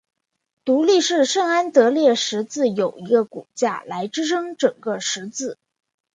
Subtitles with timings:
[0.65, 5.59] 独立式圣安得烈十字有一个骨架来支撑整个十字。